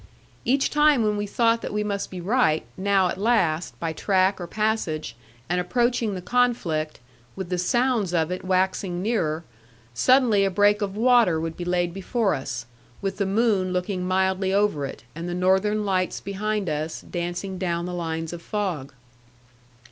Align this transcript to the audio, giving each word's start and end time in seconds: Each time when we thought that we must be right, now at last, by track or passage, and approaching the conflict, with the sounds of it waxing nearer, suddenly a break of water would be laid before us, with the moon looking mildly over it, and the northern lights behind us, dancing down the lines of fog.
Each 0.45 0.71
time 0.71 1.03
when 1.03 1.15
we 1.15 1.27
thought 1.27 1.61
that 1.61 1.71
we 1.71 1.83
must 1.83 2.09
be 2.09 2.19
right, 2.19 2.65
now 2.75 3.09
at 3.09 3.19
last, 3.19 3.79
by 3.79 3.93
track 3.93 4.41
or 4.41 4.47
passage, 4.47 5.15
and 5.47 5.61
approaching 5.61 6.15
the 6.15 6.23
conflict, 6.23 6.99
with 7.35 7.49
the 7.49 7.59
sounds 7.59 8.11
of 8.11 8.31
it 8.31 8.43
waxing 8.43 9.03
nearer, 9.03 9.43
suddenly 9.93 10.43
a 10.43 10.49
break 10.49 10.81
of 10.81 10.97
water 10.97 11.39
would 11.39 11.55
be 11.55 11.65
laid 11.65 11.93
before 11.93 12.33
us, 12.33 12.65
with 12.99 13.17
the 13.17 13.27
moon 13.27 13.73
looking 13.73 14.03
mildly 14.07 14.51
over 14.51 14.87
it, 14.87 15.03
and 15.13 15.29
the 15.29 15.35
northern 15.35 15.85
lights 15.85 16.19
behind 16.19 16.67
us, 16.67 17.01
dancing 17.01 17.59
down 17.59 17.85
the 17.85 17.93
lines 17.93 18.33
of 18.33 18.41
fog. 18.41 18.93